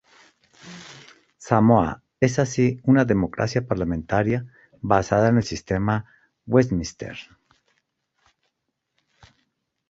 Samoa 1.37 2.01
es 2.19 2.39
así 2.39 2.79
una 2.85 3.05
democracia 3.05 3.67
parlamentaria 3.67 4.47
basada 4.81 5.27
en 5.29 5.37
el 5.37 5.43
sistema 5.43 6.07
Westminster. 6.47 7.15